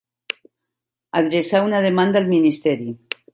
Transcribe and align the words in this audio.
Adreçar 1.19 1.61
una 1.67 1.83
demanda 1.87 2.19
al 2.23 2.27
ministeri. 2.33 2.89